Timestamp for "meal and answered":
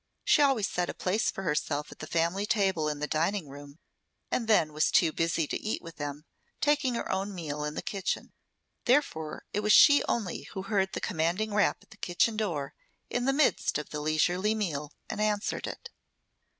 14.55-15.67